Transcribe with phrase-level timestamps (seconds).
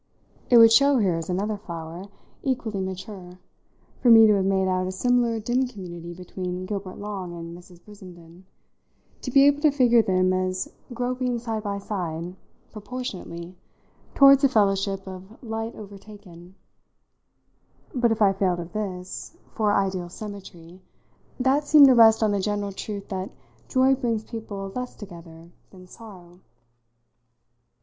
[0.49, 2.07] It would show here as another flower,
[2.41, 3.37] equally mature,
[4.01, 7.81] for me to have made out a similar dim community between Gilbert Long and Mrs.
[7.85, 8.45] Brissenden
[9.21, 12.35] to be able to figure them as groping side by side,
[12.71, 13.55] proportionately,
[14.15, 16.55] towards a fellowship of light overtaken;
[17.93, 20.81] but if I failed of this, for ideal symmetry,
[21.39, 23.29] that seemed to rest on the general truth that
[23.67, 26.39] joy brings people less together than sorrow.